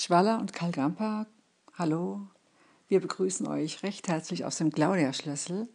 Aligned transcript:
Schwaller 0.00 0.38
und 0.38 0.52
Karl 0.52 0.70
Gamper, 0.70 1.26
hallo. 1.76 2.20
Wir 2.86 3.00
begrüßen 3.00 3.48
euch 3.48 3.82
recht 3.82 4.06
herzlich 4.06 4.44
aus 4.44 4.56
dem 4.58 4.70
Claudia-Schlössel. 4.70 5.68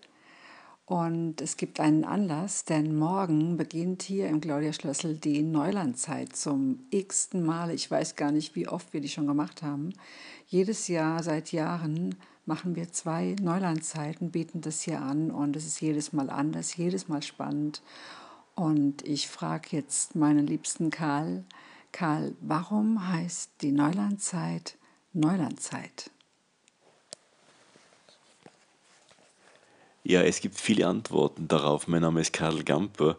Und 0.86 1.42
es 1.42 1.58
gibt 1.58 1.82
einen 1.82 2.06
Anlass, 2.06 2.64
denn 2.64 2.96
morgen 2.96 3.58
beginnt 3.58 4.02
hier 4.02 4.30
im 4.30 4.40
Claudia-Schlössel 4.40 5.18
die 5.18 5.42
Neulandzeit 5.42 6.38
zum 6.38 6.86
x-ten 6.90 7.46
Mal. 7.46 7.72
Ich 7.72 7.92
weiß 7.92 8.16
gar 8.16 8.32
nicht, 8.32 8.56
wie 8.56 8.70
oft 8.70 8.94
wir 8.94 9.02
die 9.02 9.10
schon 9.10 9.28
gemacht 9.28 9.62
haben. 9.62 9.94
Jedes 10.48 10.88
Jahr, 10.88 11.22
seit 11.22 11.52
Jahren, 11.52 12.16
machen 12.46 12.78
wir 12.78 12.94
zwei 12.94 13.36
Neulandzeiten, 13.42 14.32
bieten 14.32 14.62
das 14.62 14.82
hier 14.84 15.02
an 15.02 15.32
und 15.32 15.58
es 15.58 15.66
ist 15.66 15.82
jedes 15.82 16.14
Mal 16.14 16.30
anders, 16.30 16.78
jedes 16.78 17.10
Mal 17.10 17.24
spannend. 17.24 17.82
Und 18.56 19.06
ich 19.06 19.28
frage 19.28 19.68
jetzt 19.72 20.16
meinen 20.16 20.48
liebsten 20.48 20.92
Karl, 20.92 21.44
Karl, 21.94 22.36
warum 22.42 23.08
heißt 23.08 23.52
die 23.62 23.72
Neulandzeit 23.72 24.80
Neulandzeit? 25.14 26.10
Ja, 30.04 30.24
es 30.24 30.42
gibt 30.42 30.60
viele 30.60 30.88
Antworten 30.88 31.48
darauf. 31.48 31.88
Mein 31.88 32.02
Name 32.02 32.22
ist 32.22 32.34
Karl 32.34 32.64
Gamper. 32.64 33.16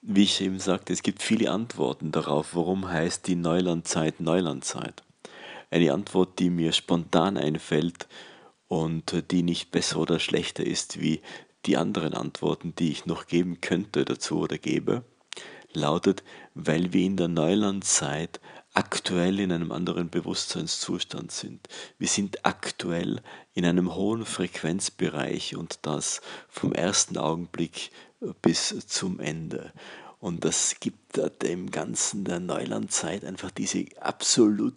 Wie 0.00 0.22
ich 0.22 0.40
eben 0.40 0.60
sagte, 0.60 0.92
es 0.92 1.02
gibt 1.02 1.22
viele 1.22 1.50
Antworten 1.50 2.12
darauf, 2.12 2.54
warum 2.54 2.88
heißt 2.88 3.26
die 3.26 3.34
Neulandzeit 3.34 4.20
Neulandzeit. 4.20 5.02
Eine 5.70 5.92
Antwort, 5.92 6.38
die 6.38 6.50
mir 6.50 6.72
spontan 6.72 7.36
einfällt 7.36 8.06
und 8.68 9.24
die 9.32 9.42
nicht 9.42 9.72
besser 9.72 9.98
oder 9.98 10.20
schlechter 10.20 10.64
ist 10.64 11.00
wie 11.00 11.20
die 11.66 11.76
anderen 11.76 12.14
Antworten, 12.14 12.74
die 12.76 12.92
ich 12.92 13.06
noch 13.06 13.26
geben 13.26 13.60
könnte 13.60 14.04
dazu 14.04 14.38
oder 14.38 14.58
gebe, 14.58 15.04
lautet, 15.76 16.22
weil 16.54 16.92
wir 16.92 17.04
in 17.04 17.16
der 17.16 17.28
Neulandzeit 17.28 18.40
aktuell 18.74 19.40
in 19.40 19.52
einem 19.52 19.72
anderen 19.72 20.08
Bewusstseinszustand 20.08 21.30
sind. 21.30 21.68
Wir 21.98 22.08
sind 22.08 22.44
aktuell 22.44 23.20
in 23.54 23.66
einem 23.66 23.94
hohen 23.94 24.24
Frequenzbereich 24.24 25.56
und 25.56 25.80
das 25.82 26.22
vom 26.48 26.72
ersten 26.72 27.18
Augenblick 27.18 27.90
bis 28.40 28.86
zum 28.86 29.20
Ende. 29.20 29.72
Und 30.20 30.44
das 30.44 30.76
gibt 30.80 31.20
dem 31.42 31.70
Ganzen 31.70 32.24
der 32.24 32.40
Neulandzeit 32.40 33.24
einfach 33.24 33.50
diese 33.50 33.84
absolut 34.00 34.76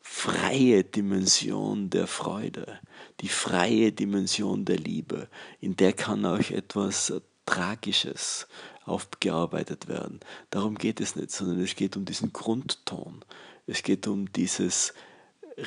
freie 0.00 0.82
Dimension 0.82 1.88
der 1.88 2.08
Freude, 2.08 2.80
die 3.20 3.28
freie 3.28 3.92
Dimension 3.92 4.64
der 4.64 4.78
Liebe, 4.78 5.28
in 5.60 5.76
der 5.76 5.92
kann 5.92 6.26
auch 6.26 6.50
etwas 6.50 7.12
Tragisches 7.46 8.48
aufgearbeitet 8.90 9.88
werden. 9.88 10.20
Darum 10.50 10.76
geht 10.76 11.00
es 11.00 11.16
nicht, 11.16 11.30
sondern 11.30 11.60
es 11.60 11.76
geht 11.76 11.96
um 11.96 12.04
diesen 12.04 12.32
Grundton. 12.32 13.24
Es 13.66 13.82
geht 13.82 14.06
um 14.06 14.32
dieses 14.32 14.92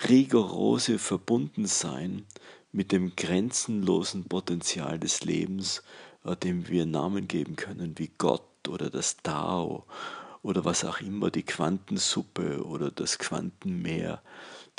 rigorose 0.10 1.00
Verbundensein 1.00 2.26
mit 2.72 2.92
dem 2.92 3.16
grenzenlosen 3.16 4.26
Potenzial 4.26 5.00
des 5.00 5.24
Lebens, 5.24 5.84
äh, 6.26 6.36
dem 6.36 6.68
wir 6.68 6.86
Namen 6.86 7.28
geben 7.28 7.56
können 7.56 7.98
wie 7.98 8.12
Gott 8.18 8.44
oder 8.68 8.90
das 8.90 9.18
Tao 9.18 9.86
oder 10.42 10.66
was 10.66 10.84
auch 10.84 11.00
immer, 11.00 11.32
die 11.32 11.44
Quantensuppe 11.44 12.66
oder 12.66 12.92
das 12.92 13.18
Quantenmeer, 13.18 14.22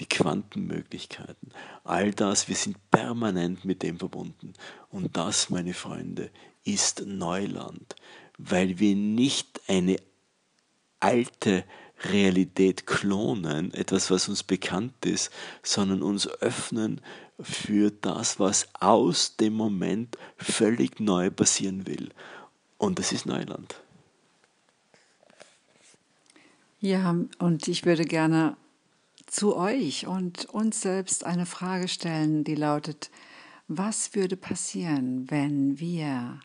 die 0.00 0.06
Quantenmöglichkeiten. 0.06 1.50
All 1.84 2.12
das, 2.12 2.48
wir 2.48 2.56
sind 2.56 2.76
permanent 2.90 3.64
mit 3.64 3.82
dem 3.82 3.98
verbunden. 3.98 4.52
Und 4.90 5.16
das, 5.16 5.50
meine 5.50 5.72
Freunde, 5.72 6.30
ist 6.64 7.04
Neuland 7.06 7.94
weil 8.38 8.78
wir 8.78 8.94
nicht 8.94 9.60
eine 9.68 9.96
alte 11.00 11.64
Realität 12.04 12.86
klonen, 12.86 13.72
etwas, 13.72 14.10
was 14.10 14.28
uns 14.28 14.42
bekannt 14.42 15.04
ist, 15.04 15.30
sondern 15.62 16.02
uns 16.02 16.26
öffnen 16.26 17.00
für 17.40 17.90
das, 17.90 18.38
was 18.38 18.68
aus 18.74 19.36
dem 19.36 19.54
Moment 19.54 20.18
völlig 20.36 21.00
neu 21.00 21.30
passieren 21.30 21.86
will. 21.86 22.10
Und 22.78 22.98
das 22.98 23.12
ist 23.12 23.26
Neuland. 23.26 23.80
Ja, 26.80 27.16
und 27.38 27.66
ich 27.68 27.86
würde 27.86 28.04
gerne 28.04 28.56
zu 29.26 29.56
euch 29.56 30.06
und 30.06 30.44
uns 30.46 30.82
selbst 30.82 31.24
eine 31.24 31.46
Frage 31.46 31.88
stellen, 31.88 32.44
die 32.44 32.54
lautet, 32.54 33.10
was 33.68 34.14
würde 34.14 34.36
passieren, 34.36 35.30
wenn 35.30 35.80
wir 35.80 36.40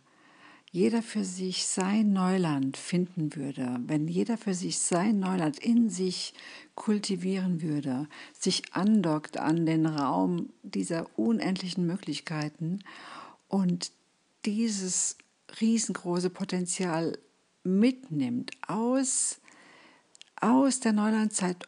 jeder 0.72 1.02
für 1.02 1.24
sich 1.24 1.66
sein 1.66 2.14
Neuland 2.14 2.78
finden 2.78 3.36
würde, 3.36 3.80
wenn 3.88 4.08
jeder 4.08 4.38
für 4.38 4.54
sich 4.54 4.78
sein 4.80 5.20
Neuland 5.20 5.60
in 5.60 5.90
sich 5.90 6.34
kultivieren 6.76 7.62
würde, 7.62 8.08
sich 8.38 8.74
andockt 8.74 9.38
an 9.38 9.66
den 9.66 9.86
Raum 9.86 10.50
dieser 10.62 11.08
unendlichen 11.18 11.88
Möglichkeiten 11.88 12.80
und 13.48 13.92
dieses 14.46 15.18
riesengroße 15.60 16.30
Potenzial 16.30 17.18
mitnimmt 17.64 18.52
aus, 18.68 19.40
aus 20.40 20.80
der 20.80 20.94
Neulandzeit 20.94 21.68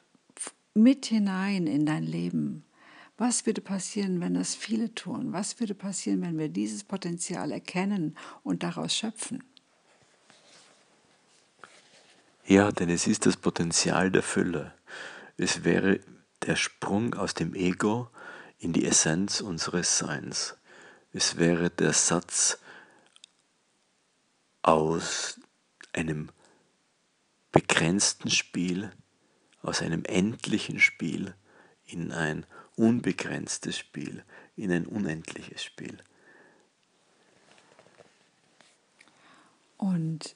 mit 0.73 1.07
hinein 1.07 1.67
in 1.67 1.85
dein 1.85 2.03
Leben 2.03 2.63
was 3.21 3.45
würde 3.45 3.61
passieren, 3.61 4.19
wenn 4.19 4.33
das 4.33 4.55
viele 4.55 4.95
tun? 4.95 5.31
Was 5.31 5.59
würde 5.59 5.75
passieren, 5.75 6.23
wenn 6.23 6.39
wir 6.39 6.49
dieses 6.49 6.83
Potenzial 6.83 7.51
erkennen 7.51 8.17
und 8.41 8.63
daraus 8.63 8.95
schöpfen? 8.95 9.43
Ja, 12.47 12.71
denn 12.71 12.89
es 12.89 13.05
ist 13.05 13.27
das 13.27 13.37
Potenzial 13.37 14.09
der 14.09 14.23
Fülle. 14.23 14.73
Es 15.37 15.63
wäre 15.63 15.99
der 16.47 16.55
Sprung 16.55 17.13
aus 17.13 17.35
dem 17.35 17.53
Ego 17.53 18.09
in 18.57 18.73
die 18.73 18.85
Essenz 18.85 19.39
unseres 19.39 19.99
Seins. 19.99 20.55
Es 21.13 21.37
wäre 21.37 21.69
der 21.69 21.93
Satz 21.93 22.57
aus 24.63 25.39
einem 25.93 26.29
begrenzten 27.51 28.31
Spiel, 28.31 28.91
aus 29.61 29.83
einem 29.83 30.05
endlichen 30.05 30.79
Spiel 30.79 31.35
in 31.85 32.11
ein 32.11 32.47
unbegrenztes 32.75 33.77
Spiel, 33.77 34.23
in 34.55 34.71
ein 34.71 34.85
unendliches 34.85 35.63
Spiel. 35.63 35.97
Und 39.77 40.35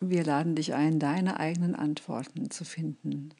wir 0.00 0.24
laden 0.24 0.56
dich 0.56 0.74
ein, 0.74 0.98
deine 0.98 1.38
eigenen 1.38 1.74
Antworten 1.74 2.50
zu 2.50 2.64
finden 2.64 3.34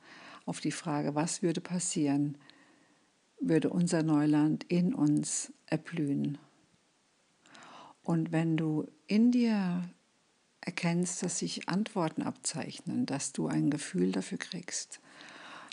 auf 0.46 0.60
die 0.60 0.72
Frage, 0.72 1.14
was 1.14 1.42
würde 1.42 1.60
passieren, 1.60 2.38
würde 3.40 3.70
unser 3.70 4.02
Neuland 4.02 4.64
in 4.64 4.94
uns 4.94 5.52
erblühen. 5.66 6.38
Und 8.02 8.32
wenn 8.32 8.56
du 8.56 8.86
in 9.06 9.30
dir 9.32 9.82
erkennst, 10.60 11.22
dass 11.22 11.40
sich 11.40 11.68
Antworten 11.68 12.22
abzeichnen, 12.22 13.06
dass 13.06 13.32
du 13.32 13.48
ein 13.48 13.70
Gefühl 13.70 14.12
dafür 14.12 14.38
kriegst, 14.38 15.00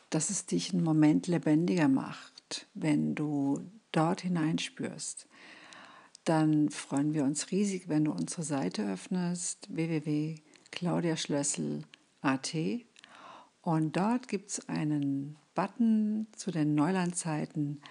dass 0.10 0.30
es 0.30 0.46
dich 0.46 0.74
einen 0.74 0.84
Moment 0.84 1.28
lebendiger 1.28 1.88
macht, 1.88 2.39
wenn 2.74 3.16
du 3.16 3.70
dort 3.92 4.22
hineinspürst, 4.22 5.28
dann 6.26 6.70
freuen 6.70 7.14
wir 7.14 7.24
uns 7.24 7.52
riesig, 7.52 7.88
wenn 7.90 8.06
du 8.06 8.12
unsere 8.12 8.44
Seite 8.44 8.88
öffnest, 8.88 9.68
www.claudiaschlössel.at 9.76 12.56
und 13.62 13.98
dort 13.98 14.28
gibt 14.28 14.52
es 14.52 14.70
einen 14.70 15.36
Button 15.56 16.28
zu 16.36 16.52
den 16.52 16.76
Neulandzeiten. 16.76 17.82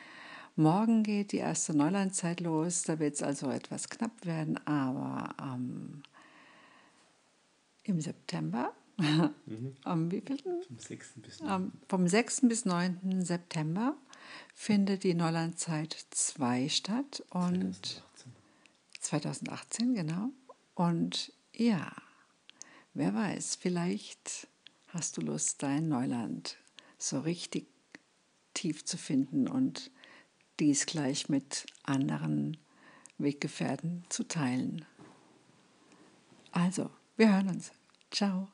Morgen 0.56 1.02
geht 1.02 1.32
die 1.32 1.38
erste 1.38 1.76
Neulandzeit 1.76 2.40
los, 2.40 2.82
da 2.82 2.98
wird 2.98 3.14
es 3.14 3.22
also 3.22 3.50
etwas 3.50 3.88
knapp 3.88 4.24
werden, 4.24 4.58
aber 4.66 5.34
ähm, 5.40 6.02
im 7.84 8.00
September, 8.00 8.72
mhm. 8.96 9.76
am 9.84 10.10
wievielten? 10.10 10.62
Vom 10.62 10.78
6. 10.78 11.12
bis 11.16 11.40
9. 11.40 11.72
vom 11.88 12.08
6. 12.08 12.40
bis 12.42 12.64
9. 12.64 13.24
September 13.24 13.96
findet 14.54 15.04
die 15.04 15.14
Neulandzeit 15.14 15.96
2 16.10 16.68
statt 16.68 17.22
und 17.30 17.76
2018. 17.76 18.08
2018, 19.00 19.94
genau. 19.94 20.30
Und 20.74 21.32
ja, 21.54 21.90
wer 22.94 23.14
weiß, 23.14 23.56
vielleicht 23.56 24.48
hast 24.88 25.16
du 25.16 25.22
Lust, 25.22 25.62
dein 25.62 25.88
Neuland 25.88 26.56
so 26.98 27.20
richtig 27.20 27.68
tief 28.54 28.84
zu 28.84 28.96
finden 28.96 29.48
und 29.48 29.90
dies 30.58 30.86
gleich 30.86 31.28
mit 31.28 31.66
anderen 31.84 32.56
Weggefährten 33.18 34.04
zu 34.08 34.24
teilen. 34.24 34.84
Also, 36.50 36.90
wir 37.16 37.32
hören 37.32 37.48
uns. 37.48 37.72
Ciao. 38.10 38.48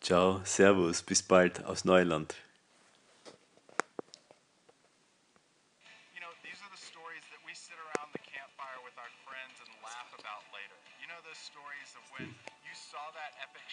Ciao, 0.00 0.42
Servus, 0.44 1.02
bis 1.02 1.22
bald 1.22 1.64
aus 1.64 1.84
Neuland. 1.84 2.34
These 6.46 6.62
are 6.62 6.70
the 6.70 6.78
stories 6.78 7.26
that 7.34 7.42
we 7.42 7.50
sit 7.58 7.74
around 7.74 8.14
the 8.14 8.22
campfire 8.22 8.78
with 8.86 8.94
our 9.02 9.10
friends 9.26 9.58
and 9.58 9.70
laugh 9.82 10.14
about 10.14 10.46
later. 10.54 10.78
You 11.02 11.10
know 11.10 11.18
those 11.26 11.42
stories 11.42 11.90
of 11.98 12.06
when 12.14 12.30
you 12.62 12.74
saw 12.86 13.02
that 13.18 13.34
epic 13.42 13.66